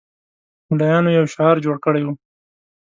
ملایانو 0.69 1.09
یو 1.17 1.25
شعار 1.33 1.55
جوړ 1.65 1.75
کړی 1.85 2.01
وو. 2.03 2.13